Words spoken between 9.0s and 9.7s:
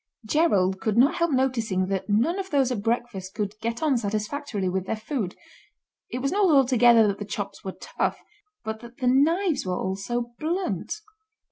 knives